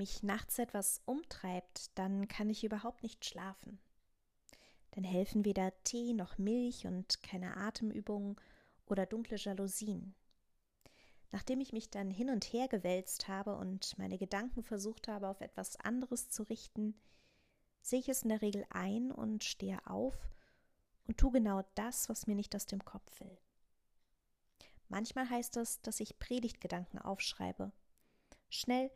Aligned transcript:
mich 0.00 0.22
nachts 0.22 0.58
etwas 0.58 1.02
umtreibt, 1.04 1.96
dann 1.98 2.26
kann 2.26 2.48
ich 2.48 2.64
überhaupt 2.64 3.02
nicht 3.02 3.26
schlafen. 3.26 3.78
Dann 4.92 5.04
helfen 5.04 5.44
weder 5.44 5.72
Tee 5.84 6.14
noch 6.14 6.38
Milch 6.38 6.86
und 6.86 7.22
keine 7.22 7.58
Atemübungen 7.58 8.36
oder 8.86 9.04
dunkle 9.04 9.36
Jalousien. 9.36 10.14
Nachdem 11.32 11.60
ich 11.60 11.74
mich 11.74 11.90
dann 11.90 12.10
hin 12.10 12.30
und 12.30 12.46
her 12.46 12.66
gewälzt 12.66 13.28
habe 13.28 13.56
und 13.56 13.98
meine 13.98 14.16
Gedanken 14.16 14.62
versucht 14.62 15.06
habe, 15.06 15.28
auf 15.28 15.42
etwas 15.42 15.76
anderes 15.76 16.30
zu 16.30 16.44
richten, 16.44 16.98
sehe 17.82 18.00
ich 18.00 18.08
es 18.08 18.22
in 18.22 18.30
der 18.30 18.40
Regel 18.40 18.64
ein 18.70 19.12
und 19.12 19.44
stehe 19.44 19.86
auf 19.86 20.16
und 21.06 21.18
tue 21.18 21.32
genau 21.32 21.62
das, 21.74 22.08
was 22.08 22.26
mir 22.26 22.34
nicht 22.34 22.56
aus 22.56 22.64
dem 22.64 22.82
Kopf 22.86 23.20
will. 23.20 23.38
Manchmal 24.88 25.28
heißt 25.28 25.58
es, 25.58 25.82
dass 25.82 26.00
ich 26.00 26.18
Predigtgedanken 26.18 26.98
aufschreibe. 26.98 27.70
Schnell, 28.48 28.90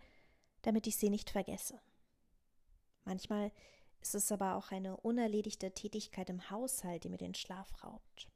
damit 0.67 0.87
ich 0.87 0.97
sie 0.97 1.11
nicht 1.11 1.31
vergesse. 1.31 1.81
Manchmal 3.05 3.53
ist 4.01 4.15
es 4.15 4.33
aber 4.33 4.57
auch 4.57 4.71
eine 4.71 4.97
unerledigte 4.99 5.73
Tätigkeit 5.73 6.29
im 6.31 6.51
Haushalt, 6.51 7.05
die 7.05 7.09
mir 7.09 7.19
den 7.19 7.35
Schlaf 7.35 7.83
raubt. 7.83 8.29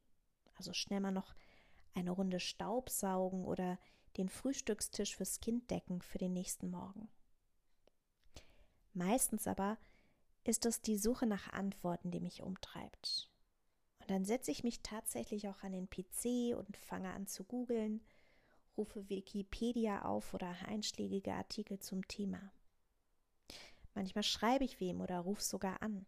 Also 0.57 0.73
schnell 0.73 1.01
mal 1.01 1.13
noch 1.13 1.35
eine 1.95 2.11
Runde 2.11 2.41
Staubsaugen 2.41 3.45
oder 3.45 3.79
den 4.17 4.29
Frühstückstisch 4.29 5.17
fürs 5.17 5.41
Kind 5.41 5.71
decken 5.71 6.01
für 6.01 6.19
den 6.19 6.33
nächsten 6.33 6.71
Morgen. 6.71 7.09
Meistens 8.93 9.47
aber 9.47 9.79
ist 10.45 10.67
es 10.67 10.81
die 10.81 10.97
Suche 10.97 11.27
nach 11.27 11.53
Antworten, 11.53 12.11
die 12.11 12.21
mich 12.21 12.43
umtreibt. 12.43 13.31
Und 14.01 14.11
dann 14.11 14.25
setze 14.25 14.51
ich 14.51 14.65
mich 14.65 14.83
tatsächlich 14.83 15.49
auch 15.49 15.63
an 15.63 15.73
den 15.73 15.89
PC 15.89 16.57
und 16.57 16.77
fange 16.77 17.13
an 17.13 17.27
zu 17.27 17.45
googeln, 17.45 18.01
rufe 18.79 19.09
Wikipedia 19.09 20.03
auf 20.03 20.33
oder 20.33 20.55
einschlägige 20.67 21.35
Artikel 21.35 21.79
zum 21.81 22.07
Thema. 22.09 22.53
Manchmal 23.95 24.23
schreibe 24.23 24.65
ich 24.65 24.81
wem 24.81 25.01
oder 25.01 25.19
rufe 25.19 25.43
sogar 25.43 25.83
an. 25.83 26.07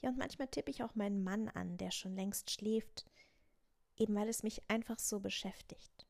Ja, 0.00 0.10
und 0.10 0.18
manchmal 0.18 0.48
tippe 0.48 0.70
ich 0.70 0.82
auch 0.82 0.94
meinen 0.94 1.24
Mann 1.24 1.48
an, 1.48 1.76
der 1.76 1.90
schon 1.90 2.14
längst 2.14 2.50
schläft, 2.50 3.04
eben 3.96 4.14
weil 4.14 4.28
es 4.28 4.42
mich 4.42 4.62
einfach 4.68 4.98
so 4.98 5.20
beschäftigt. 5.20 6.06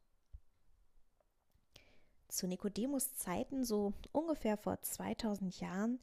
Zu 2.28 2.46
Nikodemus 2.46 3.14
Zeiten, 3.14 3.64
so 3.64 3.92
ungefähr 4.12 4.56
vor 4.56 4.82
2000 4.82 5.60
Jahren, 5.60 6.00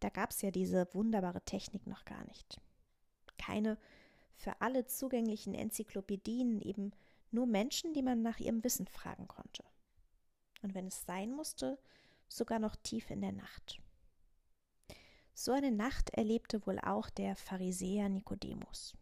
da 0.00 0.08
gab 0.08 0.30
es 0.30 0.42
ja 0.42 0.50
diese 0.50 0.92
wunderbare 0.94 1.42
Technik 1.42 1.86
noch 1.86 2.04
gar 2.04 2.24
nicht. 2.24 2.60
Keine 3.36 3.78
für 4.34 4.60
alle 4.60 4.86
zugänglichen 4.86 5.52
Enzyklopädien, 5.54 6.60
eben 6.60 6.92
nur 7.30 7.46
Menschen, 7.46 7.92
die 7.92 8.02
man 8.02 8.22
nach 8.22 8.38
ihrem 8.38 8.64
Wissen 8.64 8.86
fragen 8.86 9.28
konnte. 9.28 9.64
Und 10.62 10.74
wenn 10.74 10.86
es 10.86 11.04
sein 11.04 11.32
musste, 11.32 11.78
sogar 12.28 12.58
noch 12.58 12.76
tief 12.76 13.10
in 13.10 13.20
der 13.20 13.32
Nacht. 13.32 13.80
So 15.34 15.52
eine 15.52 15.70
Nacht 15.70 16.10
erlebte 16.10 16.66
wohl 16.66 16.78
auch 16.80 17.10
der 17.10 17.36
Pharisäer 17.36 18.08
Nikodemus. 18.08 18.96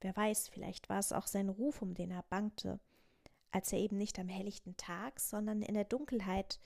Wer 0.00 0.16
weiß, 0.16 0.48
vielleicht 0.48 0.88
war 0.88 0.98
es 0.98 1.12
auch 1.12 1.28
sein 1.28 1.48
Ruf, 1.48 1.80
um 1.80 1.94
den 1.94 2.10
er 2.10 2.24
bangte, 2.24 2.80
als 3.52 3.72
er 3.72 3.78
eben 3.78 3.96
nicht 3.96 4.18
am 4.18 4.28
helllichten 4.28 4.76
Tag, 4.76 5.20
sondern 5.20 5.62
in 5.62 5.74
der 5.74 5.84
Dunkelheit 5.84 6.58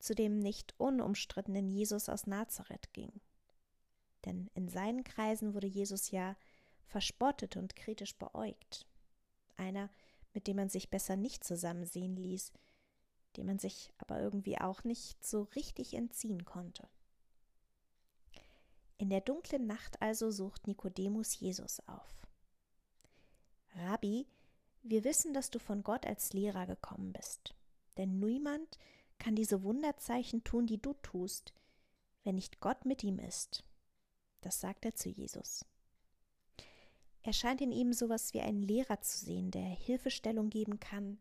zu 0.00 0.14
dem 0.14 0.40
nicht 0.40 0.74
unumstrittenen 0.78 1.70
Jesus 1.70 2.08
aus 2.08 2.26
Nazareth 2.26 2.92
ging. 2.92 3.12
Denn 4.24 4.50
in 4.54 4.68
seinen 4.68 5.04
Kreisen 5.04 5.54
wurde 5.54 5.68
Jesus 5.68 6.10
ja 6.10 6.36
verspottet 6.86 7.56
und 7.56 7.76
kritisch 7.76 8.16
beäugt. 8.16 8.86
Einer, 9.56 9.90
mit 10.34 10.46
dem 10.46 10.56
man 10.56 10.68
sich 10.68 10.90
besser 10.90 11.16
nicht 11.16 11.44
zusammensehen 11.44 12.16
ließ, 12.16 12.52
dem 13.36 13.46
man 13.46 13.58
sich 13.58 13.92
aber 13.98 14.20
irgendwie 14.20 14.58
auch 14.58 14.84
nicht 14.84 15.24
so 15.24 15.42
richtig 15.54 15.94
entziehen 15.94 16.44
konnte. 16.44 16.88
In 18.98 19.10
der 19.10 19.20
dunklen 19.20 19.66
Nacht 19.66 20.00
also 20.00 20.30
sucht 20.30 20.66
Nikodemus 20.66 21.38
Jesus 21.38 21.80
auf. 21.86 22.26
Rabbi, 23.74 24.26
wir 24.82 25.04
wissen, 25.04 25.34
dass 25.34 25.50
du 25.50 25.58
von 25.58 25.82
Gott 25.82 26.06
als 26.06 26.32
Lehrer 26.32 26.66
gekommen 26.66 27.12
bist. 27.12 27.54
Denn 27.98 28.18
niemand 28.18 28.78
kann 29.18 29.34
diese 29.34 29.62
Wunderzeichen 29.62 30.44
tun, 30.44 30.66
die 30.66 30.80
du 30.80 30.94
tust, 30.94 31.52
wenn 32.24 32.36
nicht 32.36 32.60
Gott 32.60 32.84
mit 32.84 33.02
ihm 33.04 33.18
ist. 33.18 33.64
Das 34.40 34.60
sagt 34.60 34.84
er 34.84 34.94
zu 34.94 35.08
Jesus. 35.08 35.64
Er 37.26 37.32
scheint 37.32 37.60
in 37.60 37.72
ihm 37.72 37.92
sowas 37.92 38.32
wie 38.34 38.40
einen 38.40 38.62
Lehrer 38.62 39.00
zu 39.00 39.18
sehen, 39.18 39.50
der 39.50 39.64
Hilfestellung 39.64 40.48
geben 40.48 40.78
kann 40.78 41.18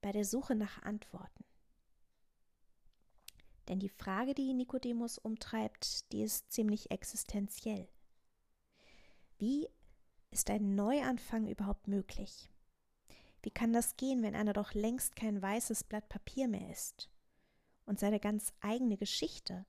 bei 0.00 0.12
der 0.12 0.24
Suche 0.24 0.54
nach 0.54 0.80
Antworten. 0.82 1.44
Denn 3.66 3.80
die 3.80 3.88
Frage, 3.88 4.34
die 4.34 4.54
Nikodemus 4.54 5.18
umtreibt, 5.18 6.12
die 6.12 6.22
ist 6.22 6.52
ziemlich 6.52 6.92
existenziell. 6.92 7.88
Wie 9.38 9.68
ist 10.30 10.48
ein 10.48 10.76
Neuanfang 10.76 11.48
überhaupt 11.48 11.88
möglich? 11.88 12.48
Wie 13.42 13.50
kann 13.50 13.72
das 13.72 13.96
gehen, 13.96 14.22
wenn 14.22 14.36
einer 14.36 14.52
doch 14.52 14.74
längst 14.74 15.16
kein 15.16 15.42
weißes 15.42 15.82
Blatt 15.82 16.08
Papier 16.08 16.46
mehr 16.46 16.70
ist 16.70 17.10
und 17.84 17.98
seine 17.98 18.20
ganz 18.20 18.52
eigene 18.60 18.96
Geschichte, 18.96 19.66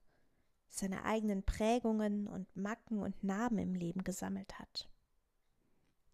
seine 0.70 1.04
eigenen 1.04 1.42
Prägungen 1.42 2.28
und 2.28 2.56
Macken 2.56 3.00
und 3.00 3.24
Narben 3.24 3.58
im 3.58 3.74
Leben 3.74 4.04
gesammelt 4.04 4.60
hat? 4.60 4.88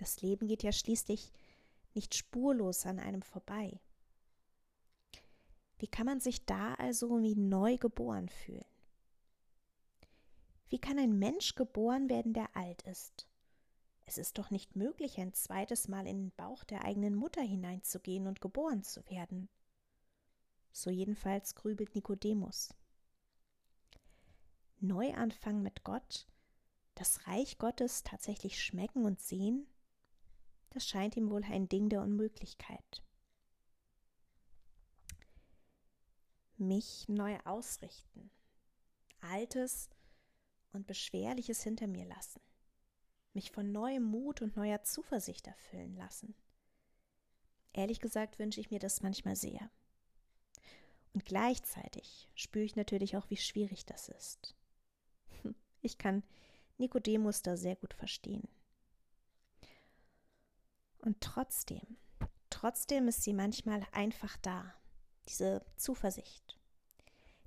Das 0.10 0.24
Leben 0.24 0.48
geht 0.48 0.64
ja 0.64 0.72
schließlich 0.72 1.32
nicht 1.94 2.16
spurlos 2.16 2.88
an 2.88 2.98
einem 2.98 3.22
vorbei. 3.22 3.80
Wie 5.78 5.86
kann 5.86 6.08
man 6.08 6.20
sich 6.20 6.48
da 6.48 6.74
also 6.74 7.22
wie 7.22 7.36
neu 7.36 7.78
geboren 7.78 8.28
fühlen? 8.28 8.66
Wie 10.68 10.80
kann 10.80 10.98
ein 10.98 11.20
Mensch 11.20 11.54
geboren 11.54 12.10
werden, 12.10 12.34
der 12.34 12.56
alt 12.58 12.82
ist? 12.82 13.28
Es 14.08 14.18
ist 14.18 14.40
doch 14.40 14.50
nicht 14.50 14.76
möglich, 14.76 15.20
ein 15.20 15.34
zweites 15.34 15.88
Mal 15.88 16.08
in 16.08 16.18
den 16.18 16.32
Bauch 16.32 16.64
der 16.64 16.86
eigenen 16.86 17.14
Mutter 17.14 17.44
hineinzugehen 17.44 18.26
und 18.26 18.42
geboren 18.42 18.82
zu 18.82 19.08
werden. 19.12 19.48
So 20.72 20.90
jedenfalls 20.90 21.54
grübelt 21.54 21.94
Nikodemus. 21.94 22.74
Neuanfang 24.80 25.62
mit 25.62 25.84
Gott, 25.84 26.26
das 26.96 27.28
Reich 27.28 27.60
Gottes 27.60 28.02
tatsächlich 28.02 28.60
schmecken 28.60 29.06
und 29.06 29.22
sehen, 29.22 29.68
das 30.72 30.88
scheint 30.88 31.16
ihm 31.18 31.30
wohl 31.30 31.44
ein 31.44 31.68
Ding 31.70 31.90
der 31.90 32.02
Unmöglichkeit. 32.02 33.04
Mich 36.58 37.08
neu 37.08 37.38
ausrichten, 37.46 38.30
Altes 39.22 39.90
und 40.74 40.88
Beschwerliches 40.88 41.64
hinter 41.64 41.88
mir 41.88 42.06
lassen 42.06 42.42
mich 43.34 43.52
von 43.52 43.72
neuem 43.72 44.04
Mut 44.04 44.42
und 44.42 44.56
neuer 44.56 44.84
Zuversicht 44.84 45.48
erfüllen 45.48 45.96
lassen. 45.96 46.36
Ehrlich 47.74 48.00
gesagt 48.00 48.40
wünsche 48.40 48.60
ich 48.60 48.72
mir 48.72 48.80
das 48.80 49.02
manchmal 49.02 49.36
sehr. 49.36 49.70
Und 51.14 51.26
gleichzeitig 51.26 52.30
spüre 52.36 52.66
ich 52.66 52.76
natürlich 52.76 53.18
auch, 53.18 53.30
wie 53.30 53.38
schwierig 53.38 53.86
das 53.86 54.10
ist. 54.10 54.56
Ich 55.82 55.98
kann 55.98 56.24
Nikodemus 56.78 57.42
da 57.42 57.56
sehr 57.56 57.78
gut 57.78 57.94
verstehen. 57.94 58.50
Und 61.00 61.22
trotzdem, 61.22 61.98
trotzdem 62.50 63.08
ist 63.08 63.24
sie 63.24 63.34
manchmal 63.34 63.86
einfach 63.92 64.38
da, 64.38 64.74
diese 65.28 65.66
Zuversicht, 65.76 66.60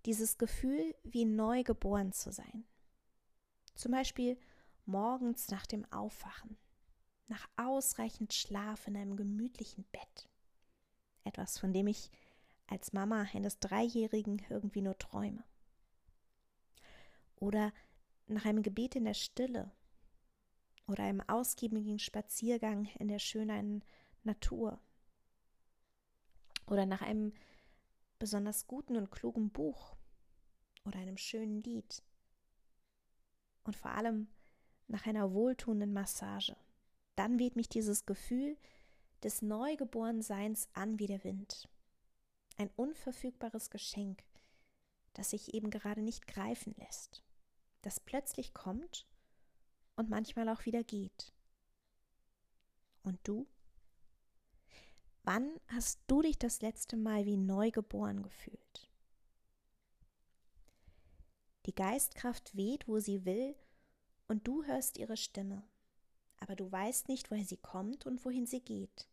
dieses 0.06 0.38
Gefühl, 0.38 0.94
wie 1.02 1.24
neu 1.24 1.62
geboren 1.62 2.12
zu 2.12 2.32
sein. 2.32 2.64
Zum 3.74 3.92
Beispiel 3.92 4.38
morgens 4.86 5.48
nach 5.48 5.66
dem 5.66 5.84
Aufwachen, 5.92 6.56
nach 7.28 7.46
ausreichend 7.56 8.32
Schlaf 8.32 8.86
in 8.86 8.96
einem 8.96 9.16
gemütlichen 9.16 9.84
Bett. 9.92 10.28
Etwas, 11.24 11.58
von 11.58 11.72
dem 11.72 11.86
ich 11.86 12.10
als 12.66 12.92
Mama 12.92 13.26
eines 13.32 13.58
Dreijährigen 13.58 14.42
irgendwie 14.48 14.82
nur 14.82 14.98
träume. 14.98 15.44
Oder 17.36 17.72
nach 18.26 18.44
einem 18.44 18.62
Gebet 18.62 18.96
in 18.96 19.04
der 19.04 19.14
Stille 19.14 19.70
oder 20.86 21.04
einem 21.04 21.20
ausgiebigen 21.22 21.98
Spaziergang 21.98 22.86
in 22.98 23.08
der 23.08 23.18
schönen 23.18 23.84
Natur 24.24 24.80
oder 26.66 26.86
nach 26.86 27.02
einem 27.02 27.32
besonders 28.18 28.66
guten 28.66 28.96
und 28.96 29.10
klugen 29.10 29.50
Buch 29.50 29.96
oder 30.84 30.98
einem 30.98 31.16
schönen 31.16 31.62
Lied 31.62 32.02
und 33.64 33.76
vor 33.76 33.92
allem 33.92 34.28
nach 34.88 35.06
einer 35.06 35.32
wohltuenden 35.32 35.92
Massage. 35.92 36.56
Dann 37.14 37.38
weht 37.38 37.56
mich 37.56 37.68
dieses 37.68 38.06
Gefühl 38.06 38.56
des 39.22 39.42
Neugeborenseins 39.42 40.68
an 40.72 40.98
wie 40.98 41.06
der 41.06 41.22
Wind. 41.24 41.68
Ein 42.56 42.70
unverfügbares 42.76 43.70
Geschenk, 43.70 44.22
das 45.14 45.30
sich 45.30 45.54
eben 45.54 45.70
gerade 45.70 46.02
nicht 46.02 46.26
greifen 46.26 46.74
lässt, 46.78 47.22
das 47.82 48.00
plötzlich 48.00 48.54
kommt 48.54 49.06
und 49.96 50.10
manchmal 50.10 50.48
auch 50.48 50.64
wieder 50.64 50.84
geht. 50.84 51.32
Und 53.02 53.18
du? 53.24 53.46
Wann 55.24 55.60
hast 55.68 56.00
du 56.06 56.22
dich 56.22 56.38
das 56.38 56.62
letzte 56.62 56.96
Mal 56.96 57.26
wie 57.26 57.36
neu 57.36 57.70
geboren 57.70 58.22
gefühlt? 58.22 58.90
Die 61.66 61.74
Geistkraft 61.74 62.56
weht, 62.56 62.88
wo 62.88 62.98
sie 62.98 63.24
will, 63.24 63.54
und 64.26 64.48
du 64.48 64.64
hörst 64.64 64.98
ihre 64.98 65.16
Stimme, 65.16 65.62
aber 66.38 66.56
du 66.56 66.70
weißt 66.70 67.08
nicht, 67.08 67.30
woher 67.30 67.44
sie 67.44 67.56
kommt 67.56 68.04
und 68.04 68.24
wohin 68.24 68.46
sie 68.46 68.60
geht. 68.60 69.08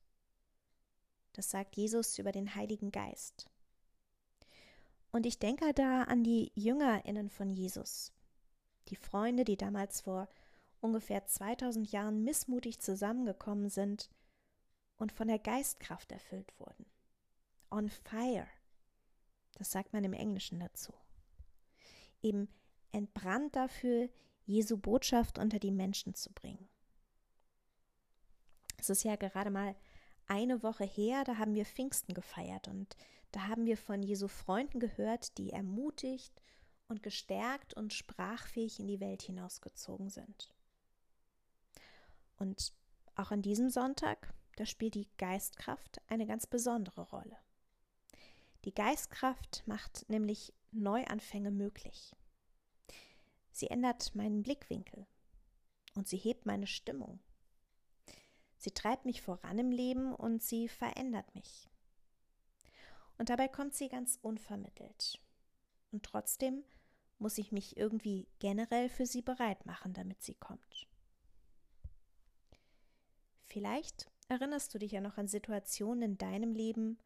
Das 1.34 1.52
sagt 1.52 1.78
Jesus 1.78 2.18
über 2.18 2.32
den 2.32 2.56
Heiligen 2.56 2.92
Geist. 2.92 3.50
Und 5.12 5.26
ich 5.26 5.40
denke 5.40 5.74
da 5.74 6.04
an 6.04 6.24
die 6.24 6.52
Jüngerinnen 6.56 7.30
von 7.30 7.50
Jesus, 7.50 8.14
die 8.88 8.96
Freunde, 8.96 9.44
die 9.44 9.58
damals 9.58 10.02
vor 10.02 10.28
ungefähr 10.82 11.26
2000 11.26 11.92
Jahren 11.92 12.24
missmutig 12.24 12.80
zusammengekommen 12.80 13.70
sind 13.70 14.10
und 14.98 15.12
von 15.12 15.28
der 15.28 15.40
Geistkraft 15.40 16.12
erfüllt 16.12 16.54
wurden. 16.60 16.86
On 17.72 17.90
fire. 17.90 18.48
Das 19.54 19.72
sagt 19.72 19.94
man 19.94 20.04
im 20.04 20.14
Englischen 20.14 20.60
dazu. 20.60 20.94
Eben 22.22 22.48
entbrannt 22.92 23.56
dafür, 23.56 24.10
Jesu 24.46 24.78
Botschaft 24.78 25.38
unter 25.38 25.60
die 25.60 25.72
Menschen 25.72 26.16
zu 26.16 26.32
bringen. 26.34 26.68
Es 28.78 28.90
ist 28.90 29.04
ja 29.04 29.16
gerade 29.16 29.52
mal 29.52 29.76
eine 30.28 30.64
Woche 30.64 30.86
her, 30.86 31.24
da 31.24 31.38
haben 31.38 31.54
wir 31.54 31.66
Pfingsten 31.66 32.14
gefeiert 32.14 32.68
und 32.68 32.96
da 33.32 33.48
haben 33.48 33.66
wir 33.66 33.78
von 33.78 34.02
Jesu 34.02 34.28
Freunden 34.28 34.80
gehört, 34.80 35.38
die 35.38 35.52
ermutigt 35.52 36.42
und 36.88 37.04
gestärkt 37.04 37.74
und 37.74 37.94
sprachfähig 37.94 38.80
in 38.80 38.88
die 38.88 39.00
Welt 39.00 39.22
hinausgezogen 39.22 40.10
sind. 40.10 40.54
Und 42.40 42.74
auch 43.16 43.32
an 43.32 43.42
diesem 43.42 43.70
Sonntag, 43.70 44.34
da 44.56 44.66
spielt 44.66 44.96
die 44.96 45.10
Geistkraft 45.18 46.02
eine 46.08 46.26
ganz 46.26 46.48
besondere 46.48 47.02
Rolle. 47.02 47.38
Die 48.66 48.74
Geistkraft 48.74 49.64
macht 49.66 50.10
nämlich 50.10 50.54
Neuanfänge 50.72 51.52
möglich. 51.52 52.16
Sie 53.52 53.70
ändert 53.70 54.16
meinen 54.16 54.44
Blickwinkel 54.44 55.06
und 55.96 56.08
sie 56.08 56.18
hebt 56.18 56.46
meine 56.46 56.68
Stimmung. 56.68 57.20
Sie 58.58 58.72
treibt 58.72 59.06
mich 59.06 59.22
voran 59.22 59.58
im 59.58 59.72
Leben 59.72 60.14
und 60.14 60.44
sie 60.44 60.68
verändert 60.68 61.34
mich. 61.34 61.70
Und 63.18 63.30
dabei 63.30 63.48
kommt 63.48 63.74
sie 63.74 63.88
ganz 63.88 64.20
unvermittelt. 64.22 65.22
Und 65.92 66.04
trotzdem 66.04 66.64
muss 67.18 67.38
ich 67.38 67.52
mich 67.52 67.78
irgendwie 67.78 68.28
generell 68.40 68.90
für 68.90 69.06
sie 69.06 69.22
bereit 69.22 69.66
machen, 69.66 69.94
damit 69.94 70.22
sie 70.24 70.36
kommt. 70.36 70.89
Vielleicht 73.50 74.12
erinnerst 74.28 74.74
du 74.74 74.78
dich 74.78 74.92
ja 74.92 75.02
noch 75.02 75.18
an 75.18 75.28
Situationen 75.28 76.04
in 76.04 76.18
deinem 76.20 76.54
Leben, 76.54 77.00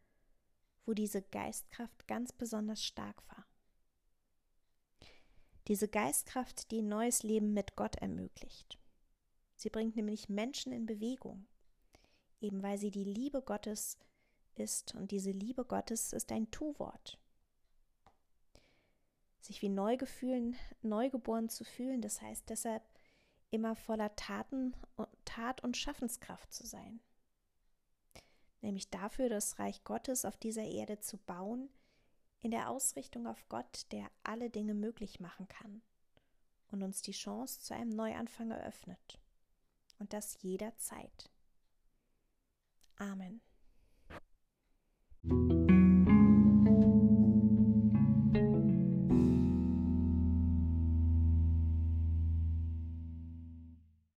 wo 0.86 0.94
diese 0.94 1.22
Geistkraft 1.22 2.06
ganz 2.06 2.34
besonders 2.34 2.84
stark 2.84 3.24
war. 3.30 3.46
Diese 5.70 5.88
Geistkraft, 5.88 6.70
die 6.72 6.82
neues 6.82 7.24
Leben 7.24 7.54
mit 7.54 7.78
Gott 7.78 7.96
ermöglicht. 7.96 8.78
Sie 9.56 9.70
bringt 9.70 9.96
nämlich 9.96 10.28
Menschen 10.28 10.74
in 10.74 10.86
Bewegung, 10.86 11.48
eben 12.42 12.62
weil 12.62 12.78
sie 12.78 12.92
die 12.92 13.06
Liebe 13.06 13.42
Gottes 13.42 13.98
ist 14.56 14.94
und 14.96 15.12
diese 15.12 15.32
Liebe 15.32 15.64
Gottes 15.64 16.12
ist 16.12 16.30
ein 16.34 16.52
Tu-Wort. 16.52 17.18
Sich 19.40 19.62
wie 19.62 19.70
neu 19.70 19.96
gefühlen, 19.96 20.58
neugeboren 20.82 21.48
zu 21.48 21.64
fühlen, 21.64 22.02
das 22.02 22.22
heißt 22.22 22.50
deshalb 22.50 22.84
immer 23.54 23.76
voller 23.76 24.16
Taten, 24.16 24.76
Tat 25.26 25.64
und 25.64 25.78
Schaffenskraft 25.78 26.52
zu 26.52 26.66
sein. 26.66 27.00
Nämlich 28.62 28.90
dafür, 28.90 29.30
das 29.30 29.60
Reich 29.60 29.84
Gottes 29.84 30.26
auf 30.26 30.38
dieser 30.38 30.64
Erde 30.64 31.00
zu 31.00 31.18
bauen, 31.18 31.70
in 32.42 32.52
der 32.52 32.70
Ausrichtung 32.70 33.28
auf 33.28 33.48
Gott, 33.50 33.86
der 33.92 34.10
alle 34.24 34.50
Dinge 34.50 34.74
möglich 34.74 35.20
machen 35.20 35.48
kann 35.48 35.82
und 36.72 36.82
uns 36.82 37.02
die 37.02 37.12
Chance 37.12 37.62
zu 37.62 37.74
einem 37.74 37.90
Neuanfang 37.90 38.52
eröffnet. 38.52 39.20
Und 40.00 40.12
das 40.12 40.42
jederzeit. 40.42 41.30
Amen. 42.98 43.42